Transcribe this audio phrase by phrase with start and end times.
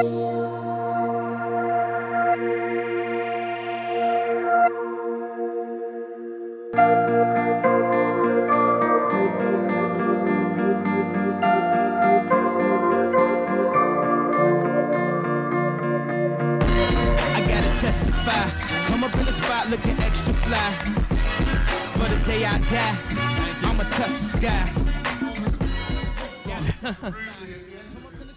[0.00, 0.39] I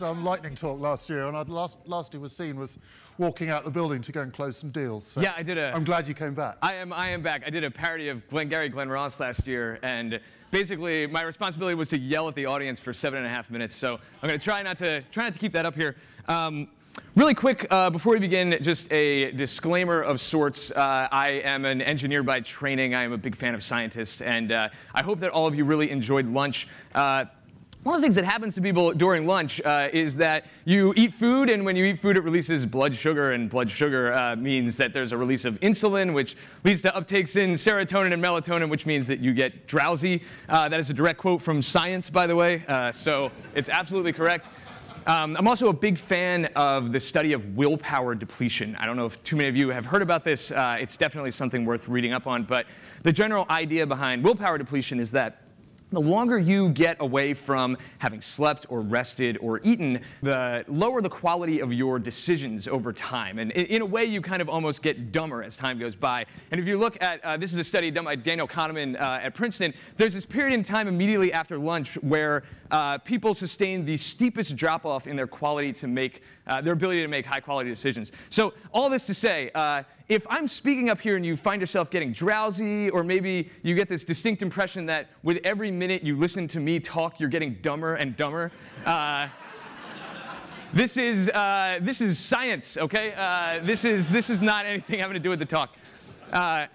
[0.03, 2.77] some lightning talk last year, and I'd last, last he was seen was
[3.17, 5.07] walking out the building to go and close some deals.
[5.07, 6.57] So Yeah, I did a- I'm glad you came back.
[6.61, 7.43] I am, I am back.
[7.47, 10.19] I did a parody of Glengarry Glen Ross last year, and
[10.51, 13.75] basically my responsibility was to yell at the audience for seven and a half minutes.
[13.75, 15.95] So I'm going to try not to try not to keep that up here.
[16.27, 16.67] Um,
[17.15, 20.69] really quick, uh, before we begin, just a disclaimer of sorts.
[20.69, 22.93] Uh, I am an engineer by training.
[22.93, 25.63] I am a big fan of scientists, and uh, I hope that all of you
[25.63, 26.67] really enjoyed lunch.
[27.83, 31.13] One of the things that happens to people during lunch uh, is that you eat
[31.13, 34.77] food, and when you eat food, it releases blood sugar, and blood sugar uh, means
[34.77, 38.85] that there's a release of insulin, which leads to uptakes in serotonin and melatonin, which
[38.85, 40.23] means that you get drowsy.
[40.47, 44.13] Uh, that is a direct quote from science, by the way, uh, so it's absolutely
[44.13, 44.47] correct.
[45.05, 48.77] Um, I'm also a big fan of the study of willpower depletion.
[48.77, 50.51] I don't know if too many of you have heard about this.
[50.51, 52.43] Uh, it's definitely something worth reading up on.
[52.43, 52.65] But
[53.01, 55.42] the general idea behind willpower depletion is that
[55.93, 61.09] the longer you get away from having slept or rested or eaten, the lower the
[61.09, 63.39] quality of your decisions over time.
[63.39, 66.25] And in, a way, you kind of almost get dumber as time goes by.
[66.51, 69.19] And if you look at uh, this is a study done by Daniel Kahneman uh,
[69.23, 73.97] at Princeton, there's this period in time immediately after lunch where uh, people sustain the
[73.97, 77.69] steepest drop off in their quality to make uh, their ability to make high quality
[77.69, 78.11] decisions.
[78.29, 79.83] So, all this to say, uh,
[80.13, 83.89] if I'm speaking up here and you find yourself getting drowsy, or maybe you get
[83.89, 87.95] this distinct impression that with every minute you listen to me talk, you're getting dumber
[87.95, 88.51] and dumber.
[88.85, 89.27] Uh,
[90.73, 93.13] this is, uh, this is science, okay?
[93.17, 95.75] Uh, this, is, this is not anything having to do with the talk.
[96.31, 96.67] Uh,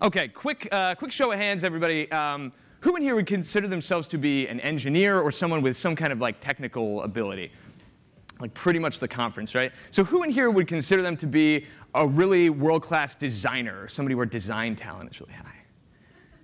[0.00, 2.10] okay, quick, uh, quick show of hands, everybody.
[2.12, 5.96] Um, who in here would consider themselves to be an engineer or someone with some
[5.96, 7.50] kind of like technical ability?
[8.40, 9.72] Like pretty much the conference, right?
[9.90, 14.26] So who in here would consider them to be a really world-class designer somebody where
[14.26, 15.62] design talent is really high?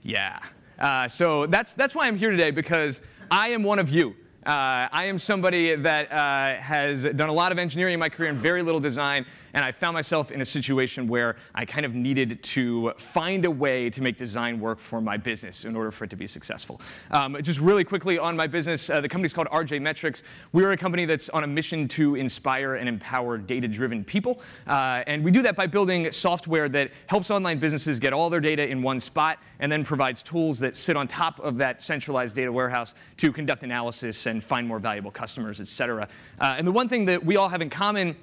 [0.03, 0.39] Yeah.
[0.79, 4.15] Uh, so that's, that's why I'm here today, because I am one of you.
[4.47, 8.31] Uh, I am somebody that uh, has done a lot of engineering in my career
[8.31, 11.95] and very little design, and I found myself in a situation where I kind of
[11.95, 16.05] needed to find a way to make design work for my business in order for
[16.05, 16.81] it to be successful.
[17.11, 20.23] Um, just really quickly on my business, uh, the company's called RJ Metrics.
[20.53, 25.25] We're a company that's on a mission to inspire and empower data-driven people, uh, and
[25.25, 28.83] we do that by building software that helps online businesses get all their data in
[28.83, 32.95] one spot and then provides tools that sit on top of that centralized data warehouse
[33.17, 36.09] to conduct analysis and find more valuable customers, et cetera.
[36.41, 38.17] Uh, and the one thing that we all have in common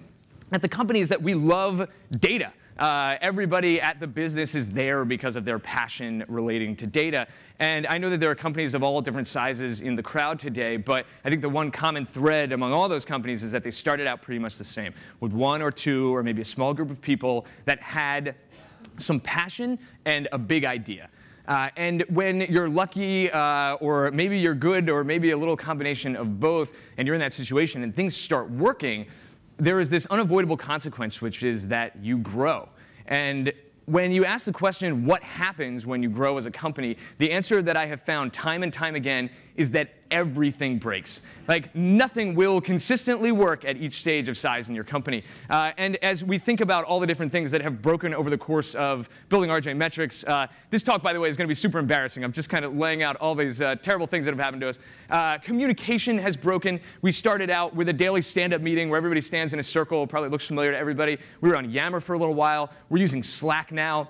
[0.51, 1.87] at the companies that we love
[2.19, 2.53] data.
[2.79, 7.27] Uh, everybody at the business is there because of their passion relating to data.
[7.59, 10.77] And I know that there are companies of all different sizes in the crowd today,
[10.77, 14.05] but I think the one common thread among all those companies is that they started
[14.05, 17.01] out pretty much the same, with one or two or maybe a small group of
[17.01, 18.35] people that had
[18.97, 21.09] some passion and a big idea.
[21.47, 26.15] Uh, and when you're lucky, uh, or maybe you're good, or maybe a little combination
[26.15, 29.07] of both, and you're in that situation and things start working,
[29.57, 32.69] there is this unavoidable consequence, which is that you grow.
[33.07, 33.51] And
[33.85, 37.61] when you ask the question, what happens when you grow as a company, the answer
[37.61, 41.21] that I have found time and time again is that everything breaks.
[41.47, 45.23] Like nothing will consistently work at each stage of size in your company.
[45.49, 48.37] Uh, and as we think about all the different things that have broken over the
[48.37, 51.55] course of building RJ Metrics, uh, this talk, by the way, is going to be
[51.55, 52.23] super embarrassing.
[52.23, 54.69] I'm just kind of laying out all these uh, terrible things that have happened to
[54.69, 54.79] us.
[55.09, 56.79] Uh, communication has broken.
[57.01, 60.05] We started out with a daily stand-up meeting where everybody stands in a circle.
[60.07, 61.17] Probably looks familiar to everybody.
[61.41, 62.71] We were on Yammer for a little while.
[62.89, 64.09] We're using Slack now.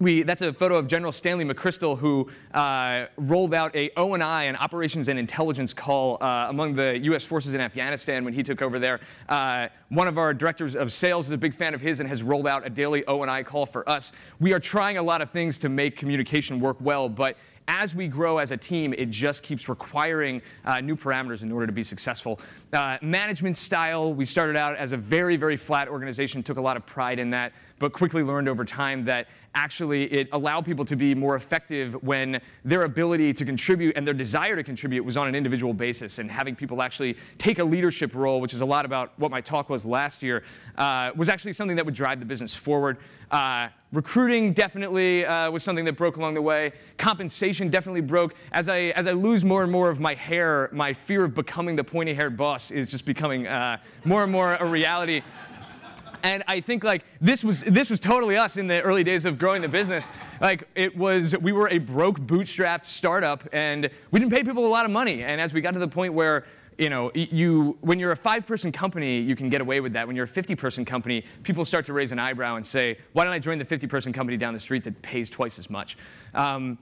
[0.00, 4.54] We, that's a photo of General Stanley McChrystal, who uh, rolled out a O&I, an
[4.54, 7.24] operations and intelligence call uh, among the U.S.
[7.24, 9.00] forces in Afghanistan when he took over there.
[9.28, 12.22] Uh, one of our directors of sales is a big fan of his and has
[12.22, 14.12] rolled out a daily O&I call for us.
[14.38, 17.36] We are trying a lot of things to make communication work well, but
[17.68, 21.66] as we grow as a team, it just keeps requiring uh, new parameters in order
[21.66, 22.40] to be successful.
[22.72, 26.78] Uh, management style, we started out as a very, very flat organization, took a lot
[26.78, 30.96] of pride in that, but quickly learned over time that actually it allowed people to
[30.96, 35.28] be more effective when their ability to contribute and their desire to contribute was on
[35.28, 36.18] an individual basis.
[36.18, 39.40] And having people actually take a leadership role, which is a lot about what my
[39.40, 40.42] talk was last year,
[40.76, 42.98] uh, was actually something that would drive the business forward.
[43.30, 46.72] Uh, recruiting definitely uh, was something that broke along the way.
[46.96, 48.34] Compensation definitely broke.
[48.52, 51.76] As I, as I lose more and more of my hair, my fear of becoming
[51.76, 55.22] the pointy haired boss is just becoming uh, more and more a reality.
[56.22, 59.38] And I think like this was this was totally us in the early days of
[59.38, 60.08] growing the business.
[60.40, 64.68] Like it was we were a broke bootstrapped startup and we didn't pay people a
[64.68, 65.22] lot of money.
[65.22, 66.44] And as we got to the point where
[66.78, 70.06] you know, you, when you're a five-person company, you can get away with that.
[70.06, 73.32] When you're a 50-person company, people start to raise an eyebrow and say, why don't
[73.32, 75.98] I join the 50-person company down the street that pays twice as much?
[76.34, 76.78] Um,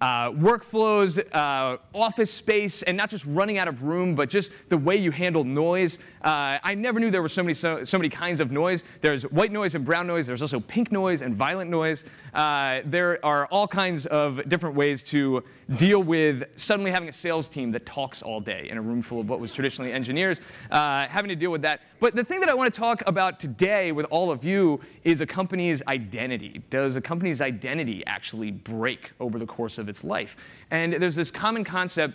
[0.00, 4.76] uh, workflows, uh, office space, and not just running out of room, but just the
[4.76, 5.98] way you handle noise.
[6.22, 8.84] Uh, I never knew there were so many, so, so, many kinds of noise.
[9.00, 10.26] There's white noise and brown noise.
[10.26, 12.04] There's also pink noise and violet noise.
[12.34, 15.42] Uh, there are all kinds of different ways to
[15.76, 19.20] deal with suddenly having a sales team that talks all day in a room full
[19.20, 20.40] of what was traditionally engineers,
[20.70, 21.80] uh, having to deal with that.
[22.00, 25.20] But the thing that I want to talk about today with all of you is
[25.20, 26.62] a company's identity.
[26.70, 30.36] Does a company's identity actually break over the course of its life?
[30.70, 32.14] And there's this common concept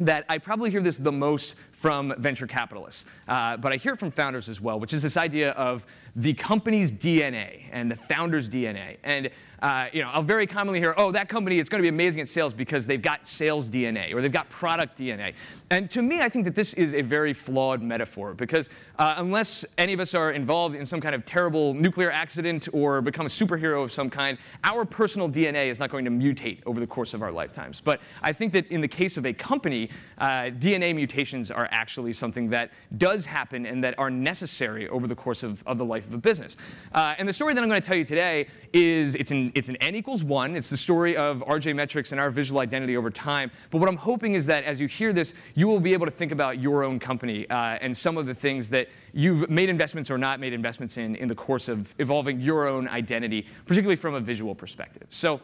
[0.00, 4.10] that I probably hear this the most from venture capitalists, uh, but I hear from
[4.10, 5.86] founders as well, which is this idea of
[6.16, 8.96] the company's DNA and the founder's DNA.
[9.04, 9.30] And
[9.60, 12.20] uh, you know, I'll very commonly hear, oh, that company, it's going to be amazing
[12.20, 15.34] at sales because they've got sales DNA or they've got product DNA.
[15.70, 19.64] And to me, I think that this is a very flawed metaphor because uh, unless
[19.76, 23.28] any of us are involved in some kind of terrible nuclear accident or become a
[23.28, 27.12] superhero of some kind, our personal DNA is not going to mutate over the course
[27.12, 27.80] of our lifetimes.
[27.80, 32.12] But I think that in the case of a company, uh, DNA mutations are actually
[32.12, 36.06] something that does happen and that are necessary over the course of, of the life
[36.06, 36.56] of a business.
[36.92, 39.68] Uh, and the story that I'm going to tell you today is it's an, it's
[39.68, 40.56] an N equals one.
[40.56, 43.50] It's the story of RJ Metrics and our visual identity over time.
[43.70, 46.12] But what I'm hoping is that as you hear this, you will be able to
[46.12, 50.10] think about your own company uh, and some of the things that you've made investments
[50.10, 54.14] or not made investments in in the course of evolving your own identity, particularly from
[54.14, 55.06] a visual perspective.
[55.10, 55.40] So.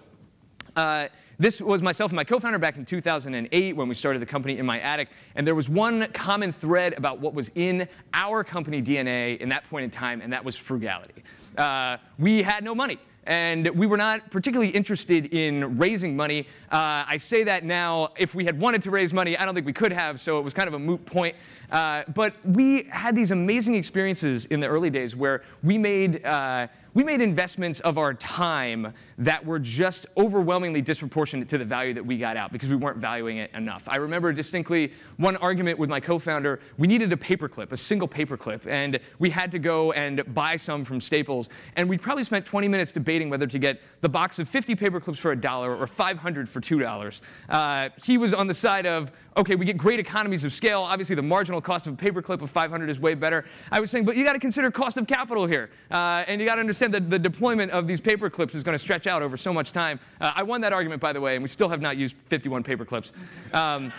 [0.76, 1.06] Uh,
[1.38, 4.66] this was myself and my co-founder back in 2008 when we started the company in
[4.66, 9.38] my attic, and there was one common thread about what was in our company DNA
[9.38, 11.22] in that point in time, and that was frugality.
[11.56, 16.46] Uh, we had no money and we were not particularly interested in raising money.
[16.70, 18.10] Uh, I say that now.
[18.16, 20.42] If we had wanted to raise money, I don't think we could have, so it
[20.42, 21.36] was kind of a moot point.
[21.70, 26.68] Uh, but we had these amazing experiences in the early days where we made uh,
[26.92, 32.04] we made investments of our time that were just overwhelmingly disproportionate to the value that
[32.04, 33.84] we got out because we weren't valuing it enough.
[33.86, 36.60] I remember distinctly one argument with my co-founder.
[36.78, 40.84] We needed a paperclip, a single paperclip, and we had to go and buy some
[40.84, 41.48] from Staples.
[41.76, 45.16] And we probably spent 20 minutes debating whether to get the box of 50 paperclips
[45.16, 47.22] for a dollar or 500 for two dollars.
[47.48, 50.82] Uh, he was on the side of okay, we get great economies of scale.
[50.82, 53.44] Obviously, the marginal cost of a paperclip of 500 is way better.
[53.70, 56.46] I was saying, but you got to consider cost of capital here, uh, and you
[56.46, 59.36] got to understand that the deployment of these paperclips is going to stretch out over
[59.36, 60.00] so much time.
[60.20, 62.64] Uh, I won that argument, by the way, and we still have not used 51
[62.64, 63.12] paperclips.
[63.52, 63.92] Um,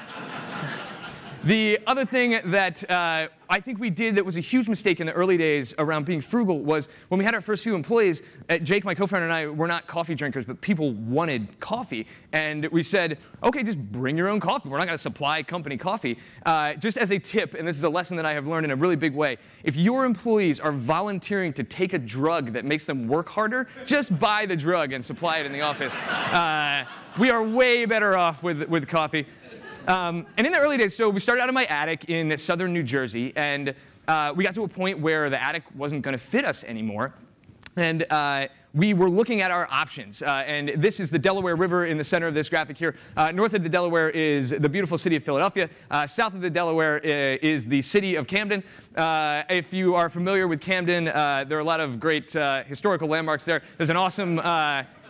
[1.43, 5.07] the other thing that uh, I think we did that was a huge mistake in
[5.07, 8.57] the early days around being frugal was when we had our first few employees, uh,
[8.57, 12.07] Jake, my co-founder, and I were not coffee drinkers, but people wanted coffee.
[12.33, 14.69] And we said, okay, just bring your own coffee.
[14.69, 16.17] We're not going to supply company coffee.
[16.45, 18.71] Uh, just as a tip, and this is a lesson that I have learned in
[18.71, 22.85] a really big way, if your employees are volunteering to take a drug that makes
[22.85, 25.95] them work harder, just buy the drug and supply it in the office.
[25.95, 26.85] Uh,
[27.17, 29.25] we are way better off with, with coffee.
[29.87, 32.73] Um, and in the early days, so we started out in my attic in southern
[32.73, 33.75] New Jersey, and
[34.07, 37.13] uh, we got to a point where the attic wasn't going to fit us anymore.
[37.77, 40.21] And uh, we were looking at our options.
[40.21, 42.95] Uh, and this is the Delaware River in the center of this graphic here.
[43.15, 45.69] Uh, north of the Delaware is the beautiful city of Philadelphia.
[45.91, 48.63] Uh, south of the Delaware uh, is the city of Camden.
[48.95, 52.31] Uh, if you are familiar with Camden, uh, there are a lot of great
[52.67, 53.61] historical landmarks there.
[53.77, 54.37] There's an awesome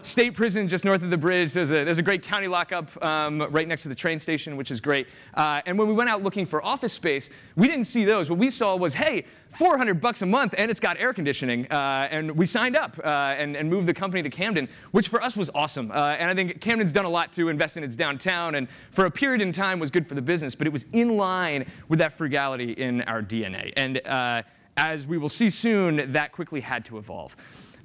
[0.05, 1.53] state prison just north of the bridge.
[1.53, 4.71] There's a, there's a great county lockup um, right next to the train station, which
[4.71, 5.07] is great.
[5.33, 8.29] Uh, and when we went out looking for office space, we didn't see those.
[8.29, 11.67] What we saw was, hey, 400 bucks a month and it's got air conditioning.
[11.71, 15.21] Uh, and we signed up uh, and, and, moved the company to Camden, which for
[15.24, 15.91] us was awesome.
[15.91, 19.05] Uh, and I think Camden's done a lot to invest in its downtown and for
[19.05, 22.00] a period in time was good for the business, but it was in line with
[22.00, 23.71] that frugality in our DNA.
[23.75, 24.43] And uh,
[24.77, 27.35] as we will see soon, that quickly had to evolve.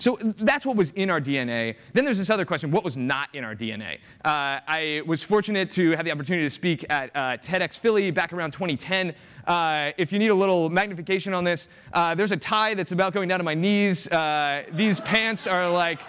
[0.00, 1.76] So that's what was in our DNA.
[1.92, 3.98] Then there's this other question, what was not in our DNA?
[4.24, 8.32] Uh, I was fortunate to have the opportunity to speak at uh, TEDx Philly back
[8.32, 9.14] around 2010.
[9.46, 13.12] Uh, if you need a little magnification on this, uh, there's a tie that's about
[13.12, 14.08] going down to my knees.
[14.08, 16.00] Uh, these pants are like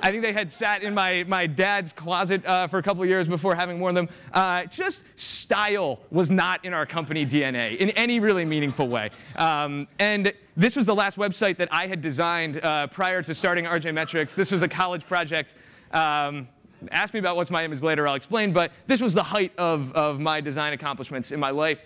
[0.00, 3.28] I think they had sat in my, my dad's closet uh, for a couple years
[3.28, 4.08] before having worn them.
[4.32, 9.10] Uh, just style was not in our company DNA in any really meaningful way.
[9.36, 13.64] Um, and this was the last website that I had designed uh, prior to starting
[13.64, 14.34] RJ Metrics.
[14.34, 15.54] This was a college project.
[15.92, 16.48] Um,
[16.90, 18.52] ask me about what's my image later, I'll explain.
[18.52, 21.80] But this was the height of, of my design accomplishments in my life.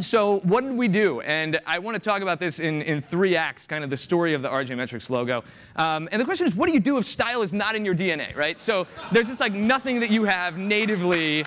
[0.00, 1.20] So what did we do?
[1.22, 4.32] And I want to talk about this in, in three acts, kind of the story
[4.32, 5.42] of the RJ Metrics logo.
[5.74, 7.96] Um, and the question is, what do you do if style is not in your
[7.96, 8.60] DNA, right?
[8.60, 11.44] So there's just like nothing that you have natively.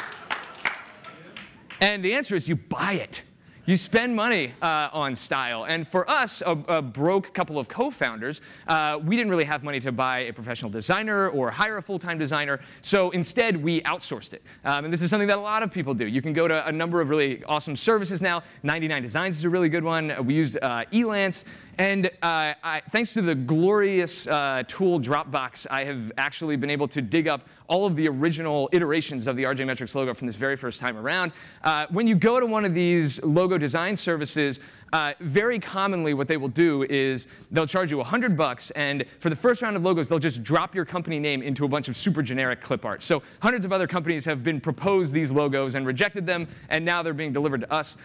[1.79, 3.23] And the answer is you buy it.
[3.65, 5.65] You spend money uh, on style.
[5.65, 9.79] And for us, a, a broke couple of co-founders, uh, we didn't really have money
[9.81, 12.59] to buy a professional designer or hire a full-time designer.
[12.81, 14.41] So instead, we outsourced it.
[14.65, 16.07] Um, and this is something that a lot of people do.
[16.07, 18.41] You can go to a number of really awesome services now.
[18.63, 20.11] 99 Designs is a really good one.
[20.25, 21.45] We used uh, Elance.
[21.77, 26.87] And uh, I, thanks to the glorious uh, tool Dropbox, I have actually been able
[26.89, 30.35] to dig up all of the original iterations of the RJ Metrics logo from this
[30.35, 31.31] very first time around.
[31.63, 34.59] Uh, when you go to one of these logo design services,
[34.93, 39.29] uh, very commonly what they will do is they'll charge you 100 bucks, and for
[39.29, 41.95] the first round of logos, they'll just drop your company name into a bunch of
[41.95, 43.01] super generic clip art.
[43.01, 47.01] So hundreds of other companies have been proposed these logos and rejected them, and now
[47.01, 47.95] they're being delivered to us.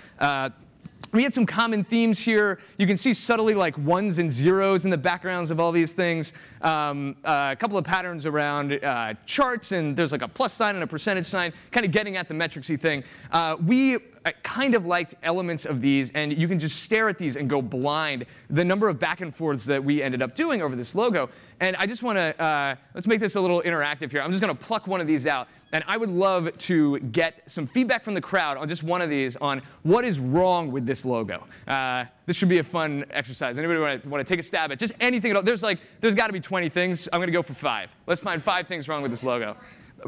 [1.07, 2.59] Uh, we had some common themes here.
[2.79, 6.33] You can see subtly like ones and zeros in the backgrounds of all these things.
[6.63, 10.75] Um, uh, a couple of patterns around uh, charts, and there's like a plus sign
[10.75, 13.05] and a percentage sign, kind of getting at the metricsy thing.
[13.31, 13.99] Uh, we
[14.43, 17.63] kind of liked elements of these, and you can just stare at these and go
[17.63, 18.27] blind.
[18.51, 21.31] The number of back and forths that we ended up doing over this logo.
[21.61, 24.21] And I just want to, uh, let's make this a little interactive here.
[24.21, 25.49] I'm just going to pluck one of these out.
[25.73, 29.11] And I would love to get some feedback from the crowd on just one of
[29.11, 31.45] these on what is wrong with this logo.
[31.67, 33.59] Uh, this should be a fun exercise.
[33.59, 35.43] Anybody want to, want to take a stab at just anything at all?
[35.43, 37.09] There's like, there's got to be 20 things.
[37.13, 37.91] I'm going to go for five.
[38.07, 39.57] Let's find five things wrong with this logo.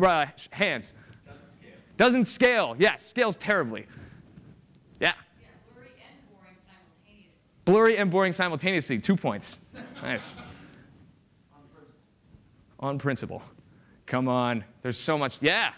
[0.01, 0.95] Uh, hands.
[1.27, 1.73] Doesn't scale.
[1.97, 2.77] Doesn't scale.
[2.79, 3.87] Yes, scales terribly.
[5.01, 5.13] Yeah.
[5.41, 7.31] Yeah, blurry and boring simultaneously.
[7.65, 8.99] Blurry and boring simultaneously.
[8.99, 9.59] Two points.
[10.01, 10.37] Nice.
[12.79, 13.43] On principle.
[14.09, 14.65] Come on.
[14.83, 15.39] There's so much.
[15.41, 15.73] Yeah.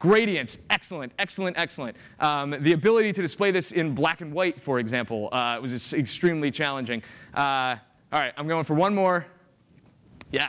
[0.00, 1.96] Gradients, excellent, excellent, excellent.
[2.18, 6.50] Um, the ability to display this in black and white, for example, uh, was extremely
[6.50, 7.04] challenging.
[7.32, 7.76] Uh,
[8.12, 9.24] all right, I'm going for one more.
[10.32, 10.48] Yeah.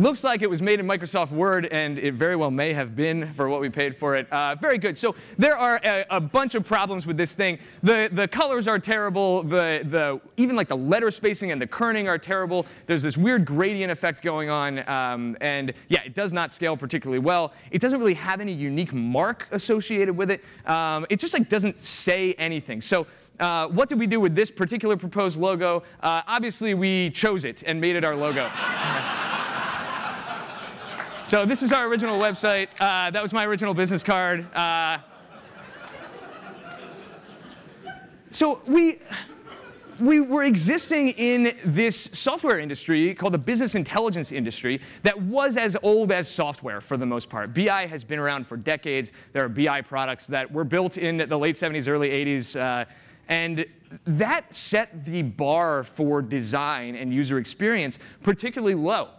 [0.00, 3.34] Looks like it was made in Microsoft Word, and it very well may have been
[3.34, 4.26] for what we paid for it.
[4.32, 4.96] Uh, very good.
[4.96, 7.58] So there are a, a, bunch of problems with this thing.
[7.82, 9.42] The, the colors are terrible.
[9.42, 12.64] The, the, even like the letter spacing and the kerning are terrible.
[12.86, 14.88] There's this weird gradient effect going on.
[14.88, 17.52] Um, and yeah, it does not scale particularly well.
[17.70, 20.42] It doesn't really have any unique mark associated with it.
[20.64, 22.80] Um, it just like doesn't say anything.
[22.80, 23.06] So
[23.38, 25.82] uh, what did we do with this particular proposed logo?
[26.02, 28.50] Uh, obviously, we chose it and made it our logo.
[31.30, 32.70] So this is our original website.
[32.80, 34.52] Uh, that was my original business card.
[34.52, 34.98] Uh,
[38.32, 38.98] so we,
[40.00, 45.76] we were existing in this software industry called the business intelligence industry that was as
[45.84, 47.54] old as software for the most part.
[47.54, 49.12] BI has been around for decades.
[49.32, 52.58] There are BI products that were built in the late 70s, early 80s.
[52.58, 52.86] Uh,
[53.28, 53.64] and
[54.04, 59.10] that set the bar for design and user experience particularly low.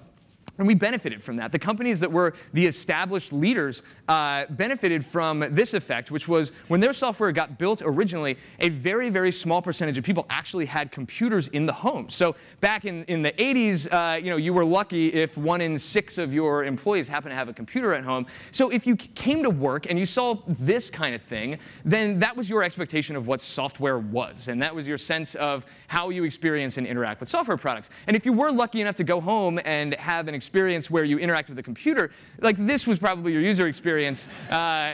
[0.62, 1.52] And we benefited from that.
[1.52, 6.80] The companies that were the established leaders uh, benefited from this effect, which was when
[6.80, 11.48] their software got built originally, a very, very small percentage of people actually had computers
[11.48, 12.12] in the home.
[12.12, 15.80] So back in, in the 80s, uh, you know, you were lucky if one in
[15.80, 18.28] six of your employees happened to have a computer at home.
[18.52, 22.38] So if you came to work and you saw this kind of thing, then that
[22.38, 24.48] was your expectation of what software was.
[24.48, 27.90] And that was your sense of how you experience and interact with software products.
[28.06, 31.18] And if you were lucky enough to go home and have an experience where you
[31.18, 34.28] interact with the computer, like this was probably your user experience.
[34.50, 34.94] Uh,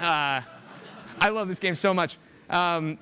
[0.00, 0.40] uh,
[1.20, 2.18] I love this game so much.
[2.50, 2.98] Um,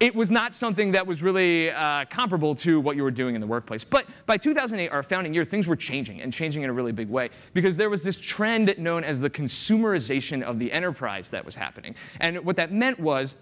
[0.00, 3.40] it was not something that was really uh, comparable to what you were doing in
[3.40, 3.84] the workplace.
[3.84, 7.08] But by 2008, our founding year, things were changing and changing in a really big
[7.08, 11.54] way because there was this trend known as the consumerization of the enterprise that was
[11.54, 11.94] happening.
[12.20, 13.36] And what that meant was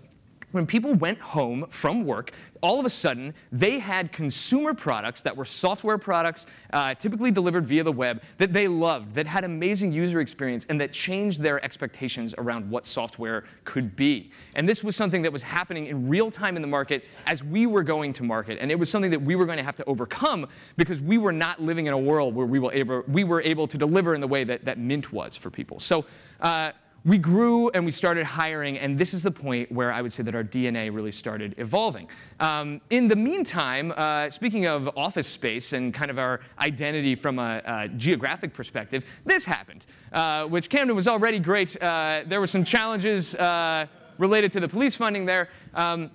[0.53, 5.37] when people went home from work, all of a sudden they had consumer products that
[5.37, 9.93] were software products, uh, typically delivered via the web, that they loved, that had amazing
[9.93, 14.31] user experience, and that changed their expectations around what software could be.
[14.55, 17.67] And this was something that was happening in real time in the market as we
[17.67, 18.59] were going to market.
[18.61, 21.33] And it was something that we were going to have to overcome because we were
[21.33, 24.21] not living in a world where we were able, we were able to deliver in
[24.21, 25.81] the way that, that Mint was for people.
[25.81, 26.05] So
[26.41, 26.73] uh,
[27.05, 30.23] we grew and we started hiring, and this is the point where I would say
[30.23, 32.09] that our DNA really started evolving.
[32.39, 37.41] Um, in the meantime, uh, speaking of office space and kind of our identity from
[37.41, 41.81] a, a geographic perspective, this happened, uh, which Camden was already great.
[41.83, 43.87] Uh, there were some challenges uh,
[44.19, 45.49] related to the police funding there.
[45.75, 46.11] Um,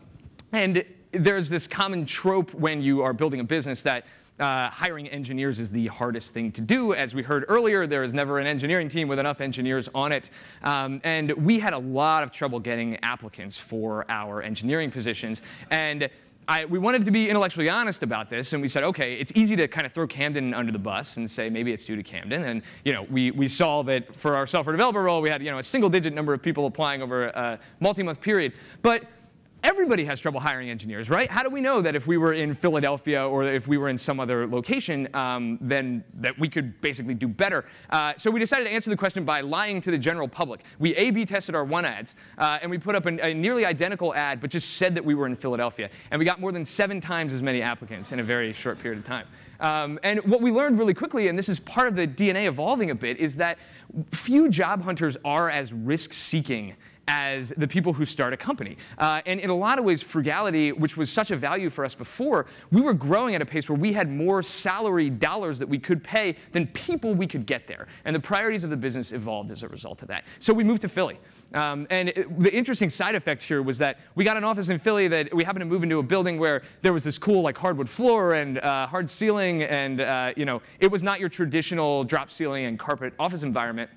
[0.54, 4.06] and there's this common trope when you are building a business that
[4.40, 6.94] uh, hiring engineers is the hardest thing to do.
[6.94, 10.30] As we heard earlier, there is never an engineering team with enough engineers on it.
[10.64, 15.42] Um, and we had a lot of trouble getting applicants for our engineering positions.
[15.72, 16.10] And
[16.50, 19.58] I, we wanted to be intellectually honest about this, and we said, okay, it's easy
[19.58, 22.46] to kind of throw Camden under the bus and say maybe it's due to Camden.
[22.46, 25.52] And you know, we, we saw that for our software developer role, we had you
[25.52, 28.54] know, a single-digit number of people applying over a multi-month period.
[28.82, 29.04] But
[29.68, 31.30] everybody has trouble hiring engineers, right?
[31.30, 33.98] How do we know that if we were in Philadelphia or if we were in
[33.98, 37.66] some other location, um, then that we could basically do better?
[37.90, 40.64] Uh, so we decided to answer the question by lying to the general public.
[40.80, 44.16] We A/B tested our one ads, uh, and we put up an, a nearly identical
[44.16, 47.02] ad, but just said that we were in Philadelphia, and we got more than seven
[47.02, 49.28] times as many applicants in a very short period of time.
[49.60, 52.90] Um, and what we learned really quickly, and this is part of the DNA evolving
[52.90, 53.58] a bit, is that
[54.14, 56.76] few job hunters are as risk-seeking
[57.08, 58.78] as the people who start a company.
[58.98, 61.96] Uh, and in a lot of ways, frugality, which was such a value for us
[61.96, 65.80] before, we were growing at a pace where we had more salary dollars that we
[65.80, 67.88] could pay than people we could get there.
[68.06, 70.26] And the priorities of the business evolved as a result of that.
[70.40, 71.20] So we moved to Philly.
[71.54, 74.80] Um, and it, the interesting side effect here was that we got an office in
[74.80, 77.58] Philly that we happened to move into a building where there was this cool like
[77.58, 82.04] hardwood floor and uh, hard ceiling, and uh, you know it was not your traditional
[82.04, 83.90] drop ceiling and carpet office environment.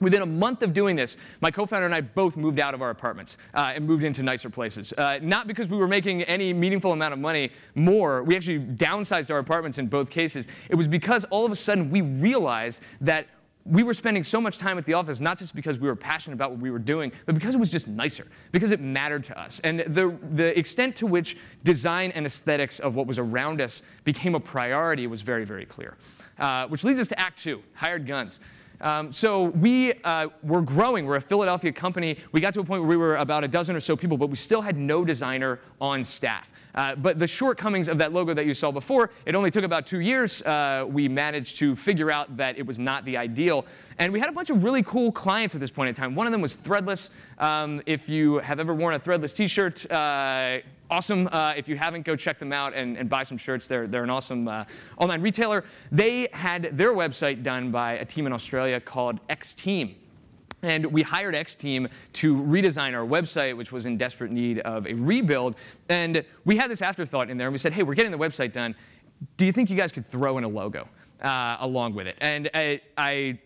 [0.00, 2.90] Within a month of doing this, my co-founder and I both moved out of our
[2.90, 4.92] apartments uh, and moved into nicer places.
[4.96, 8.22] Uh, not because we were making any meaningful amount of money more.
[8.22, 10.48] We actually downsized our apartments in both cases.
[10.68, 13.28] It was because all of a sudden we realized that
[13.66, 16.34] we were spending so much time at the office, not just because we were passionate
[16.34, 19.40] about what we were doing, but because it was just nicer, because it mattered to
[19.40, 19.58] us.
[19.64, 24.34] And the, the extent to which design and aesthetics of what was around us became
[24.34, 25.96] a priority was very, very clear.
[26.38, 28.38] Uh, which leads us to Act Two, hired guns.
[28.80, 31.06] Um, so we uh, were growing.
[31.06, 32.18] We're a Philadelphia company.
[32.32, 34.28] We got to a point where we were about a dozen or so people, but
[34.28, 36.50] we still had no designer on staff.
[36.74, 39.86] Uh, but the shortcomings of that logo that you saw before, it only took about
[39.86, 40.42] two years.
[40.42, 43.64] Uh, we managed to figure out that it was not the ideal.
[43.98, 46.14] And we had a bunch of really cool clients at this point in time.
[46.14, 47.10] One of them was Threadless.
[47.38, 50.58] Um, if you have ever worn a Threadless t-shirt, uh,
[50.90, 51.28] awesome.
[51.30, 53.66] Uh, if you haven't, go check them out and, and buy some shirts.
[53.66, 54.64] They're, they're an awesome uh,
[54.96, 55.64] online retailer.
[55.92, 59.96] They had their website done by a team in Australia called X Team.
[60.64, 64.86] And we hired X Team to redesign our website, which was in desperate need of
[64.86, 65.56] a rebuild.
[65.90, 68.52] And we had this afterthought in there, and we said, hey, we're getting the website
[68.52, 68.74] done.
[69.36, 70.88] Do you think you guys could throw in a logo?
[71.22, 72.16] Uh, along with it.
[72.20, 73.38] And I, I,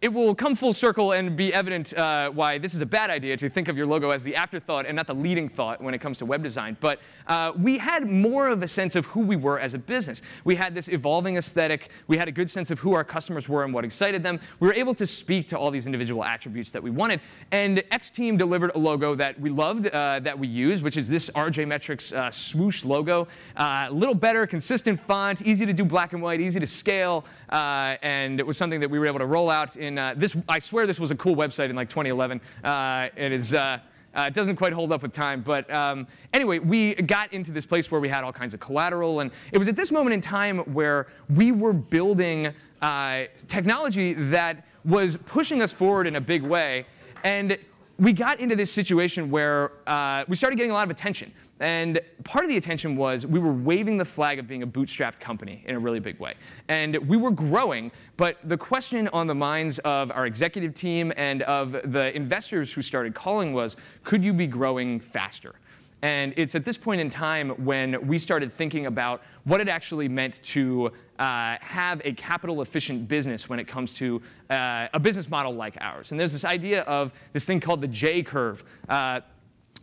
[0.00, 3.36] it will come full circle and be evident uh, why this is a bad idea
[3.36, 5.98] to think of your logo as the afterthought and not the leading thought when it
[5.98, 6.76] comes to web design.
[6.80, 10.22] But uh, we had more of a sense of who we were as a business.
[10.44, 11.90] We had this evolving aesthetic.
[12.06, 14.40] We had a good sense of who our customers were and what excited them.
[14.60, 17.20] We were able to speak to all these individual attributes that we wanted.
[17.50, 21.08] And X Team delivered a logo that we loved, uh, that we used, which is
[21.08, 23.26] this RJ Metrics uh, swoosh logo.
[23.56, 27.13] A uh, little better, consistent font, easy to do black and white, easy to scale.
[27.50, 30.34] Uh, and it was something that we were able to roll out in uh, this.
[30.48, 32.40] I swear this was a cool website in like 2011.
[32.62, 33.54] Uh, it is.
[33.54, 33.78] Uh,
[34.16, 35.42] uh, it doesn't quite hold up with time.
[35.42, 39.20] But um, anyway, we got into this place where we had all kinds of collateral.
[39.20, 44.64] And it was at this moment in time where we were building uh, technology that
[44.84, 46.86] was pushing us forward in a big way.
[47.24, 47.58] And
[47.98, 51.32] we got into this situation where uh, we started getting a lot of attention.
[51.60, 55.20] And part of the attention was we were waving the flag of being a bootstrapped
[55.20, 56.34] company in a really big way.
[56.68, 61.42] And we were growing, but the question on the minds of our executive team and
[61.42, 65.54] of the investors who started calling was could you be growing faster?
[66.02, 70.06] And it's at this point in time when we started thinking about what it actually
[70.06, 75.30] meant to uh, have a capital efficient business when it comes to uh, a business
[75.30, 76.10] model like ours.
[76.10, 78.64] And there's this idea of this thing called the J curve.
[78.86, 79.20] Uh,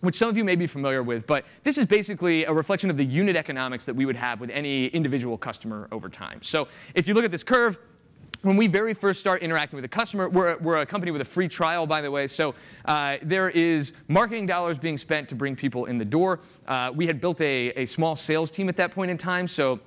[0.02, 2.98] which some of you may be familiar with, but this is basically a reflection of
[2.98, 6.40] the unit economics that we would have with any individual customer over time.
[6.42, 7.78] So if you look at this curve,
[8.42, 11.26] when we very first start interacting with a customer, we're, we're a company with a
[11.26, 15.56] free trial, by the way, so uh, there is marketing dollars being spent to bring
[15.56, 16.40] people in the door.
[16.68, 19.80] Uh, we had built a, a small sales team at that point in time, so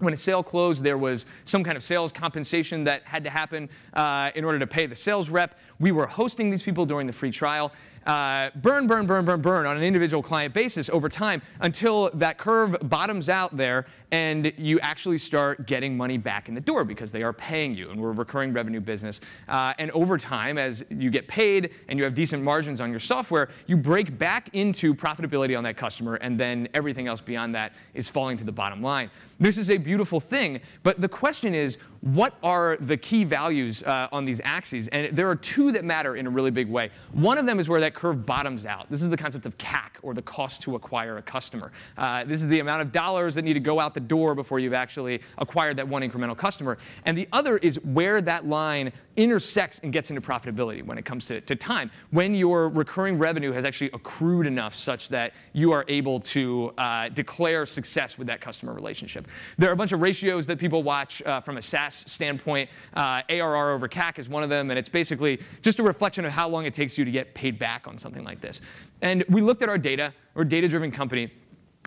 [0.00, 3.68] when a sale closed, there was some kind of sales compensation that had to happen
[3.94, 5.58] uh, in order to pay the sales rep.
[5.78, 7.72] We were hosting these people during the free trial.
[8.06, 12.38] Uh, burn, burn, burn, burn, burn on an individual client basis over time until that
[12.38, 17.10] curve bottoms out there and you actually start getting money back in the door because
[17.10, 19.20] they are paying you and we're a recurring revenue business.
[19.48, 23.00] Uh, and over time, as you get paid and you have decent margins on your
[23.00, 27.72] software, you break back into profitability on that customer and then everything else beyond that
[27.94, 29.10] is falling to the bottom line.
[29.40, 34.08] This is a beautiful thing, but the question is, what are the key values uh,
[34.12, 34.88] on these axes?
[34.88, 36.90] And there are two that matter in a really big way.
[37.12, 38.90] One of them is where that curve bottoms out.
[38.90, 41.72] This is the concept of CAC, or the cost to acquire a customer.
[41.96, 44.58] Uh, this is the amount of dollars that need to go out the door before
[44.60, 46.78] you've actually acquired that one incremental customer.
[47.04, 51.26] And the other is where that line intersects and gets into profitability when it comes
[51.26, 51.90] to, to time.
[52.10, 57.08] When your recurring revenue has actually accrued enough such that you are able to uh,
[57.08, 59.28] declare success with that customer relationship.
[59.58, 62.70] There are a bunch of ratios that people watch uh, from a SaaS standpoint.
[62.94, 66.32] Uh, ARR over CAC is one of them, and it's basically just a reflection of
[66.32, 68.60] how long it takes you to get paid back on something like this.
[69.02, 71.32] And we looked at our data, we're a data-driven company,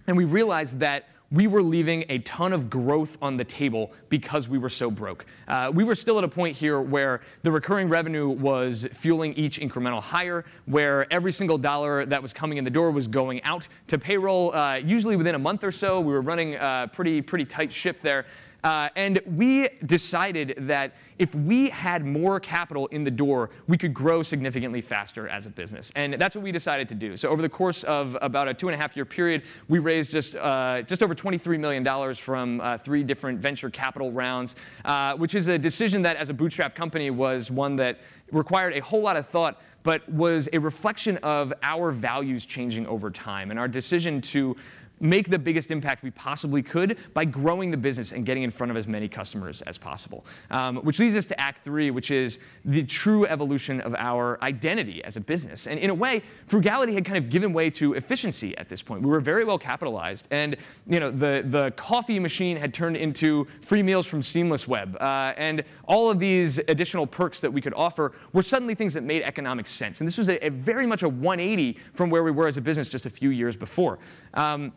[0.08, 4.48] and we realized that we were leaving a ton of growth on the table because
[4.48, 5.26] we were so broke.
[5.48, 9.60] Uh, we were still at a point here where the recurring revenue was fueling each
[9.60, 13.68] incremental hire, where every single dollar that was coming in the door was going out
[13.88, 16.00] to payroll, uh, usually within a month or so.
[16.00, 18.26] We were running a pretty, pretty tight ship there.
[18.68, 23.94] Uh, and we decided that if we had more capital in the door, we could
[23.94, 25.90] grow significantly faster as a business.
[25.96, 27.16] And that's what we decided to do.
[27.16, 30.12] So over the course of about a two and a half year period, we raised
[30.12, 35.34] just, uh, just over $23 million from uh, three different venture capital rounds, uh, which
[35.34, 38.02] is a decision that as a bootstrap company was one that
[38.34, 43.10] required a whole lot of thought but was a reflection of our values changing over
[43.10, 44.54] time and our decision to
[45.00, 48.72] make the biggest impact we possibly could by growing the business and getting in front
[48.72, 50.26] of as many customers as possible.
[50.52, 55.04] Um, which leads us to Act Three, which is the true evolution of our identity
[55.04, 55.68] as a business.
[55.68, 59.02] And in a way, frugality had kind of given way to efficiency at this point.
[59.02, 60.56] We were very well capitalized, and
[60.88, 65.34] you know the the coffee machine had turned into free meals from Seamless Web, uh,
[65.38, 69.22] and all of these additional perks that we could offer were suddenly things that made
[69.24, 70.02] economic sense.
[70.02, 72.62] And this was a, a very much a 180 from where we were as a
[72.62, 74.00] business just a few years before.
[74.34, 74.74] Um,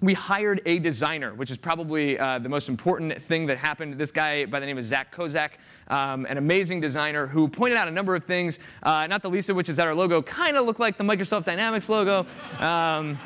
[0.00, 3.98] we hired a designer, which is probably uh, the most important thing that happened.
[3.98, 5.52] This guy by the name of Zach Kozak,
[5.88, 9.48] um, an amazing designer who pointed out a number of things, uh, not the least
[9.48, 12.26] of which is that our logo kind of looked like the Microsoft Dynamics logo,
[12.60, 13.18] um,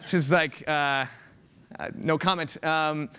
[0.00, 1.04] which is like, uh,
[1.78, 2.64] uh no comment.
[2.64, 3.10] Um,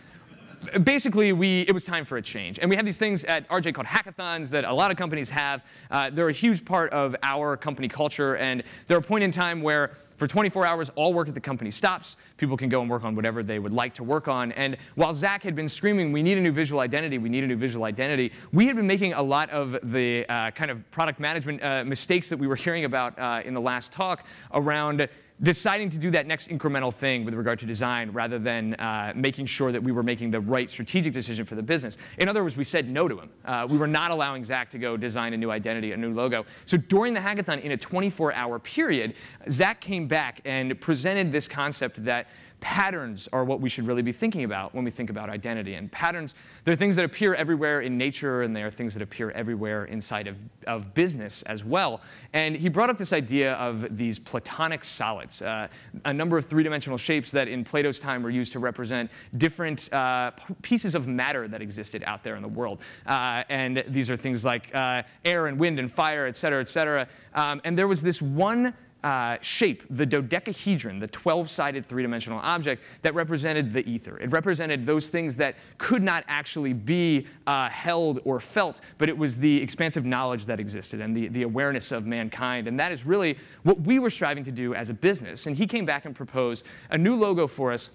[0.83, 2.59] basically, we, it was time for a change.
[2.59, 5.63] And we have these things at RJ called hackathons that a lot of companies have.
[5.91, 8.35] Uh, they're a huge part of our company culture.
[8.37, 11.71] And they're a point in time where for 24 hours, all work at the company
[11.71, 12.15] stops.
[12.37, 14.51] People can go and work on whatever they would like to work on.
[14.53, 17.47] And while Zach had been screaming, we need a new visual identity, we need a
[17.47, 21.19] new visual identity, we had been making a lot of the uh, kind of product
[21.19, 25.09] management uh, mistakes that we were hearing about uh, in the last talk around
[25.41, 29.45] deciding to do that next incremental thing with regard to design rather than uh, making
[29.45, 31.97] sure that we were making the right strategic decision for the business.
[32.17, 33.29] In other words, we said no to him.
[33.43, 36.45] Uh, we were not allowing Zach to go design a new identity, a new logo.
[36.63, 39.15] So during the hackathon, in a 24-hour period,
[39.49, 42.27] Zach came back and presented this concept that
[42.65, 45.75] patterns are what we should really be thinking about when we think about identity.
[45.75, 49.29] And patterns, they're things that appear everywhere in nature, and they are things that appear
[49.29, 52.01] everywhere inside of, of business as well.
[52.33, 55.67] And he brought up this idea of these platonic solids, uh,
[56.05, 60.31] a number of three-dimensional shapes that in Plato's time were used to represent different uh,
[60.63, 62.81] pieces of matter that existed out there in the world.
[63.05, 66.69] Uh, and these are things like uh, air and wind and fire, et cetera, et
[66.69, 67.07] cetera.
[67.35, 68.73] Um, and there was this one
[69.05, 74.17] uh, shape, the dodecahedron, the 12-sided three-dimensional object that represented the ether.
[74.17, 79.15] It represented those things that could not actually be uh, held or felt, but it
[79.15, 82.67] was the expansive knowledge that existed and the, the awareness of mankind.
[82.67, 85.45] And that is really what we were striving to do as a business.
[85.45, 87.91] And he came back and proposed a new logo for us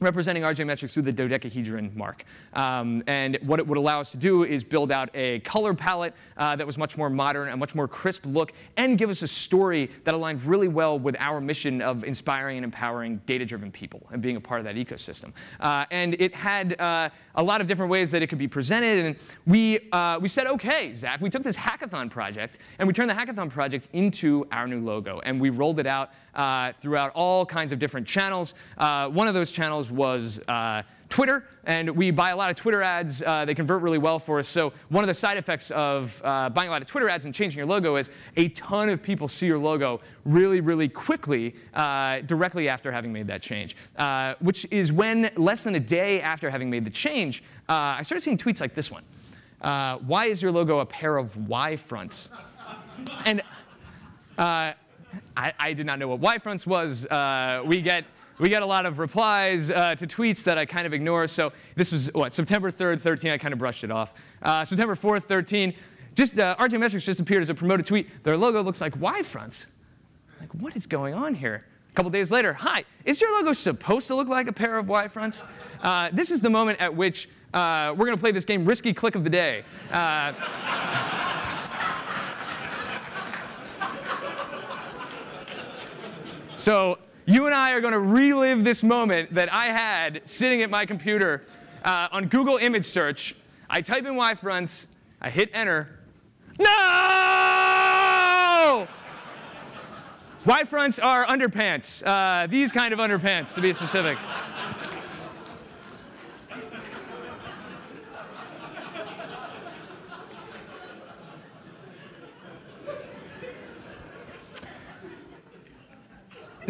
[0.00, 2.24] representing RJ Metrics through the dodecahedron mark.
[2.54, 6.14] Um, and what it would allow us to do is build out a color palette
[6.36, 9.28] uh, that was much more modern, a much more crisp look, and give us a
[9.28, 14.22] story that aligned really well with our mission of inspiring and empowering data-driven people and
[14.22, 15.32] being a part of that ecosystem.
[15.60, 19.04] Uh, and it had uh, a lot of different ways that it could be presented,
[19.04, 23.10] and we, uh, we said, okay, Zach, we took this hackathon project, and we turned
[23.10, 27.44] the hackathon project into our new logo, and we rolled it out uh, throughout all
[27.44, 28.54] kinds of different channels.
[28.78, 32.82] Uh, one of those channels was uh, Twitter, and we buy a lot of Twitter
[32.82, 33.20] ads.
[33.20, 34.48] Uh, they convert really well for us.
[34.48, 37.34] So one of the side effects of uh, buying a lot of Twitter ads and
[37.34, 42.20] changing your logo is a ton of people see your logo really, really quickly uh,
[42.20, 46.48] directly after having made that change, uh, which is when less than a day after
[46.48, 49.02] having made the change, uh, I started seeing tweets like this one.
[49.60, 52.30] Uh, why is your logo a pair of Y fronts?
[53.26, 53.42] and
[54.38, 54.74] I,
[55.36, 57.06] I did not know what Y fronts was.
[57.66, 58.04] We get
[58.40, 61.26] we get a lot of replies uh, to tweets that I kind of ignore.
[61.26, 63.30] So this was what September 3rd, 13.
[63.30, 64.14] I kind of brushed it off.
[64.42, 65.74] Uh, September 4th, 13.
[66.14, 68.24] Just uh, RJ Metrics just appeared as a promoted tweet.
[68.24, 69.66] Their logo looks like Y fronts.
[70.40, 71.66] Like what is going on here?
[71.90, 74.88] A couple days later, hi, is your logo supposed to look like a pair of
[74.88, 75.44] Y fronts?
[75.82, 78.94] Uh, this is the moment at which uh, we're going to play this game, Risky
[78.94, 79.64] Click of the Day.
[79.90, 80.32] Uh,
[86.56, 90.70] so you and I are going to relive this moment that I had sitting at
[90.70, 91.44] my computer
[91.84, 93.36] uh, on Google image search.
[93.68, 94.86] I type in Y fronts,
[95.20, 96.00] I hit enter.
[96.58, 96.66] No!
[100.46, 102.02] Y fronts are underpants.
[102.04, 104.18] Uh, these kind of underpants, to be specific.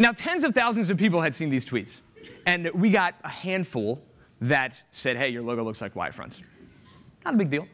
[0.01, 2.01] Now, tens of thousands of people had seen these tweets,
[2.47, 4.01] and we got a handful
[4.41, 6.41] that said, hey, your logo looks like Y fronts.
[7.23, 7.67] Not a big deal.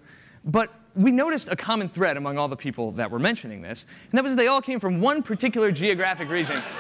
[0.44, 4.18] But we noticed a common thread among all the people that were mentioning this, and
[4.18, 6.62] that was they all came from one particular geographic region.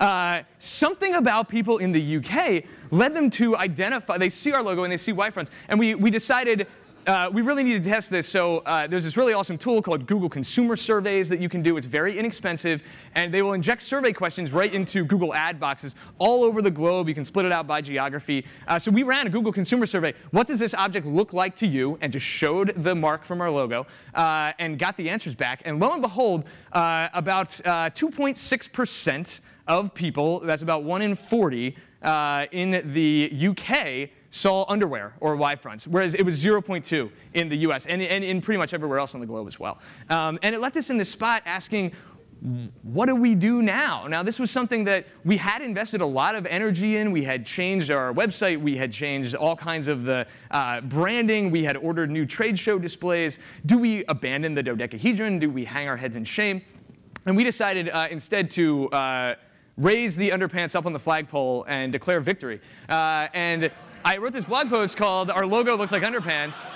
[0.00, 4.84] Uh, something about people in the UK led them to identify, they see our logo
[4.84, 6.68] and they see Y fronts, and we, we decided
[7.08, 8.28] uh, we really need to test this.
[8.28, 11.78] So uh, there's this really awesome tool called Google Consumer Surveys that you can do.
[11.78, 12.82] It's very inexpensive,
[13.14, 17.08] and they will inject survey questions right into Google ad boxes all over the globe.
[17.08, 18.44] You can split it out by geography.
[18.66, 20.12] Uh, so we ran a Google Consumer Survey.
[20.32, 21.96] What does this object look like to you?
[22.02, 25.62] And just showed the mark from our logo uh, and got the answers back.
[25.64, 26.44] And lo and behold,
[26.74, 34.64] uh, about 2.6% of people, that's about 1 in 40, uh, in the UK saw
[34.68, 38.58] underwear or Y fronts, whereas it was 0.2 in the US and, and in pretty
[38.58, 39.78] much everywhere else on the globe as well.
[40.10, 41.92] Um, and it left us in this spot asking,
[42.82, 44.06] what do we do now?
[44.06, 47.10] Now, this was something that we had invested a lot of energy in.
[47.10, 48.60] We had changed our website.
[48.60, 51.50] We had changed all kinds of the uh, branding.
[51.50, 53.40] We had ordered new trade show displays.
[53.66, 55.40] Do we abandon the dodecahedron?
[55.40, 56.62] Do we hang our heads in shame?
[57.26, 59.34] And we decided uh, instead to uh,
[59.78, 62.60] raise the underpants up on the flagpole and declare victory.
[62.88, 63.70] Uh, and
[64.04, 66.66] I wrote this blog post called Our Logo Looks Like Underpants.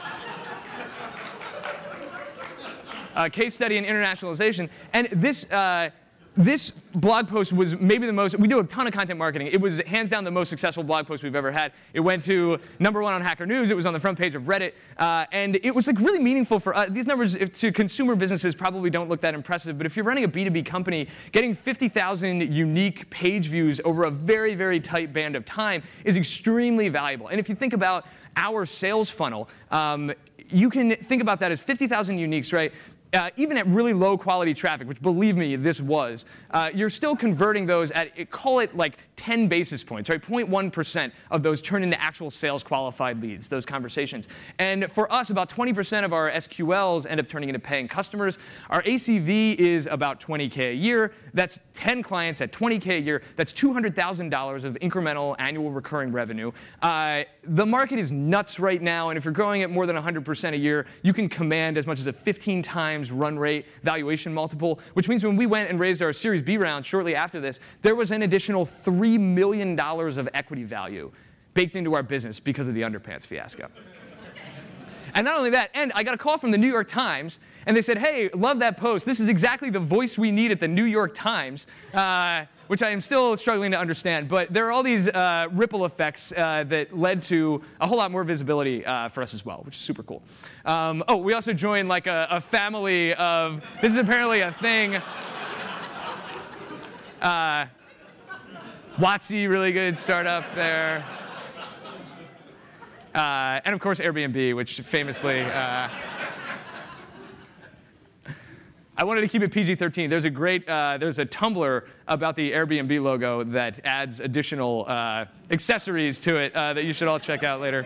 [3.14, 4.70] A case study in internationalization.
[4.94, 5.90] And this, uh,
[6.34, 9.48] this blog post was maybe the most, we do a ton of content marketing.
[9.48, 11.72] It was hands down the most successful blog post we've ever had.
[11.92, 13.70] It went to number one on Hacker News.
[13.70, 14.72] It was on the front page of Reddit.
[14.96, 18.54] Uh, and it was like really meaningful for uh, these numbers if, to consumer businesses
[18.54, 19.76] probably don't look that impressive.
[19.76, 24.54] But if you're running a B2B company, getting 50,000 unique page views over a very,
[24.54, 27.28] very tight band of time is extremely valuable.
[27.28, 30.12] And if you think about our sales funnel, um,
[30.52, 32.72] you can think about that as 50,000 uniques, right?
[33.12, 37.14] Uh, even at really low quality traffic, which believe me, this was, uh, you're still
[37.14, 40.20] converting those at, call it like 10 basis points, right?
[40.20, 44.26] 0.1% of those turn into actual sales qualified leads, those conversations.
[44.58, 48.36] And for us, about 20% of our SQLs end up turning into paying customers.
[48.68, 51.12] Our ACV is about 20K a year.
[51.34, 53.22] That's 10 clients at 20K a year.
[53.36, 56.50] That's $200,000 of incremental annual recurring revenue.
[56.82, 60.52] Uh, the market is nuts right now, and if you're growing at more than 100%
[60.52, 64.80] a year, you can command as much as a 15 times run rate valuation multiple,
[64.94, 67.94] which means when we went and raised our Series B round shortly after this, there
[67.94, 68.66] was an additional
[69.18, 71.10] $3 million of equity value
[71.54, 73.68] baked into our business because of the underpants fiasco.
[75.14, 77.76] And not only that, and I got a call from the New York Times, and
[77.76, 79.04] they said, hey, love that post.
[79.04, 81.66] This is exactly the voice we need at the New York Times.
[81.92, 84.28] Uh, which I am still struggling to understand.
[84.28, 88.10] But there are all these uh, ripple effects uh, that led to a whole lot
[88.10, 90.22] more visibility uh, for us as well, which is super cool.
[90.64, 95.02] Um, oh, we also joined like a, a, family of, this is apparently a thing.
[99.02, 101.04] WotC, really good startup there.
[103.12, 105.40] Uh, and of course, Airbnb, which famously.
[105.40, 105.88] Uh,
[108.96, 110.08] I wanted to keep it PG-13.
[110.08, 115.24] There's a great, uh, there's a Tumblr about the Airbnb logo that adds additional uh,
[115.50, 117.84] accessories to it uh, that you should all check out later.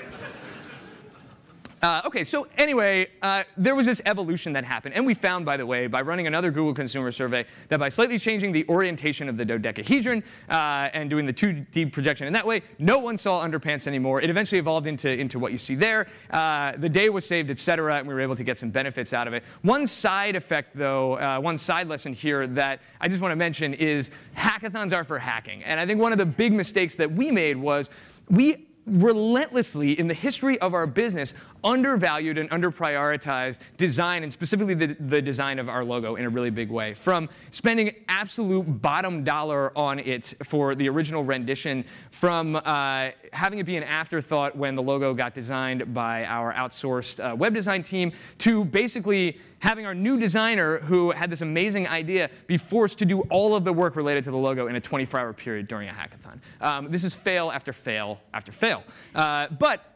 [1.83, 4.95] Uh, okay, so anyway, uh, there was this evolution that happened.
[4.95, 8.19] And we found, by the way, by running another Google consumer survey, that by slightly
[8.19, 12.63] changing the orientation of the dodecahedron uh, and doing the 2D projection in that way,
[12.79, 14.23] no one saw underpants anymore.
[14.23, 16.07] It eventually evolved into, into what you see there.
[16.31, 19.13] Uh, the day was saved, et cetera, and we were able to get some benefits
[19.13, 19.45] out of it.
[19.63, 23.75] One side effect, though, uh, one side lesson here that I just want to mention
[23.75, 25.63] is hackathons are for hacking.
[25.63, 27.91] And I think one of the big mistakes that we made was
[28.29, 34.97] we relentlessly in the history of our business undervalued and underprioritized design and specifically the,
[35.01, 39.77] the design of our logo in a really big way from spending absolute bottom dollar
[39.77, 44.83] on it for the original rendition from uh, having it be an afterthought when the
[44.83, 50.19] logo got designed by our outsourced uh, web design team to basically having our new
[50.19, 54.25] designer who had this amazing idea be forced to do all of the work related
[54.25, 56.39] to the logo in a 24-hour period during a hackathon.
[56.61, 58.85] Um, this is fail after fail after fail.
[59.15, 59.96] Uh, but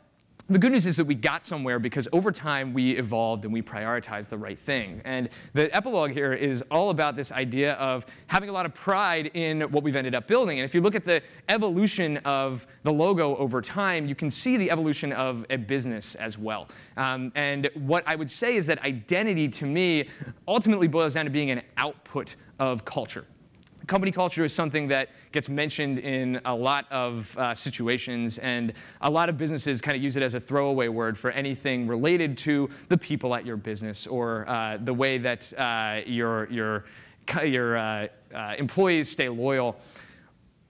[0.50, 3.62] the good news is that we got somewhere because over time we evolved and we
[3.62, 5.00] prioritized the right thing.
[5.04, 9.30] And the epilogue here is all about this idea of having a lot of pride
[9.34, 10.58] in what we've ended up building.
[10.58, 14.56] And if you look at the evolution of the logo over time, you can see
[14.56, 16.68] the evolution of a business as well.
[16.96, 20.08] Um, and what I would say is that identity to me
[20.48, 23.24] ultimately boils down to being an output of culture
[23.90, 29.10] company culture is something that gets mentioned in a lot of uh, situations, and a
[29.10, 32.70] lot of businesses kind of use it as a throwaway word for anything related to
[32.88, 36.84] the people at your business or uh, the way that uh, your, your,
[37.44, 39.76] your uh, uh, employees stay loyal.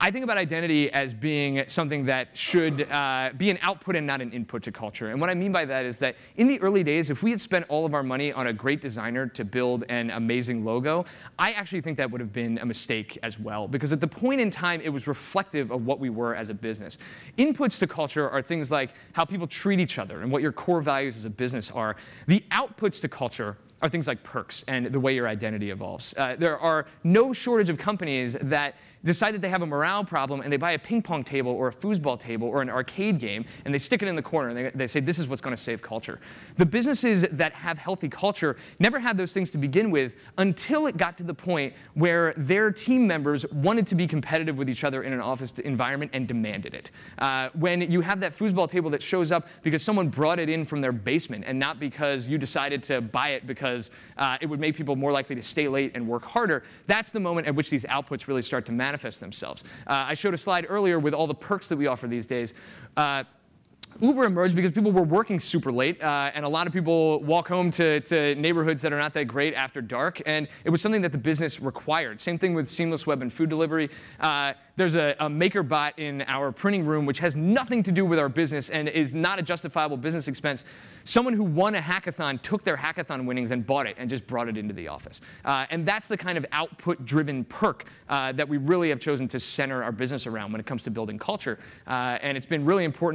[0.03, 4.23] I think about identity as being something that should uh, be an output and not
[4.23, 5.11] an input to culture.
[5.11, 7.41] And what I mean by that is that in the early days, if we had
[7.41, 11.05] spent all of our money on a great designer to build an amazing logo,
[11.39, 13.69] I actually think that would have been a mistake as well.
[13.69, 16.55] Because at the point in time, it was reflective of what we were as a
[16.55, 16.97] business.
[17.37, 20.81] Inputs to culture are things like how people treat each other and what your core
[20.81, 21.97] values as a business are.
[22.27, 26.15] The outputs to culture are things like perks and the way your identity evolves.
[26.17, 30.41] Uh, there are no shortage of companies that decide that they have a morale problem
[30.41, 33.45] and they buy a ping pong table or a foosball table or an arcade game
[33.65, 35.55] and they stick it in the corner and they, they say this is what's going
[35.55, 36.21] to save culture.
[36.57, 40.97] The businesses that have healthy culture never had those things to begin with until it
[40.97, 45.03] got to the point where their team members wanted to be competitive with each other
[45.03, 46.91] in an office environment and demanded it.
[47.19, 50.65] Uh, when you have that foosball table that shows up because someone brought it in
[50.65, 54.61] from their basement and not because you decided to buy it because uh, it would
[54.61, 57.71] make people more likely to stay late and work harder, that's the moment at which
[57.71, 59.63] these outputs really start to manifest themselves.
[59.87, 62.55] Uh, I showed a slide earlier with all the perks that we offer these days.
[62.97, 63.23] Uh,
[64.01, 67.49] Uber emerged because people were working super late, uh, and a lot of people walk
[67.49, 71.03] home to, to, neighborhoods that are not that great after dark, and it was something
[71.03, 72.21] that the business required.
[72.21, 73.91] Same thing with SeamlessWeb and food delivery.
[74.19, 78.19] Uh, there's a, a MakerBot in our printing room, which has nothing to do with
[78.19, 80.65] our business and is not a justifiable business expense.
[81.05, 84.49] Someone who won a hackathon took their hackathon winnings and bought it and just brought
[84.49, 85.21] it into the office.
[85.45, 89.39] Uh, and that's the kind of output-driven perk uh, that we really have chosen to
[89.39, 91.59] center our business around when it comes to building culture.
[91.87, 93.01] Uh, and it's been really important